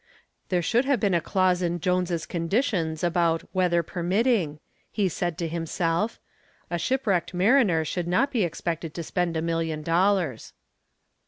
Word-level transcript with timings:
"There 0.49 0.63
should 0.63 0.85
have 0.85 0.99
been 0.99 1.13
a 1.13 1.21
clause 1.21 1.61
in 1.61 1.79
Jones's 1.79 2.25
conditions 2.25 3.03
about 3.03 3.43
'weather 3.53 3.83
permitting,'" 3.83 4.59
he 4.91 5.07
said 5.07 5.37
to 5.37 5.47
himself. 5.47 6.19
"A 6.71 6.79
shipwrecked 6.79 7.35
mariner 7.35 7.85
should 7.85 8.07
not 8.07 8.31
be 8.31 8.43
expected 8.43 8.95
to 8.95 9.03
spend 9.03 9.37
a 9.37 9.43
million 9.43 9.83
dollars." 9.83 10.53